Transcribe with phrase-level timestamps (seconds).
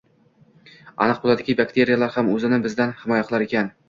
[1.05, 3.71] Aniq bo‘ldiki, bakteriyalar ham o‘zini bizdan himoya qilar ekan: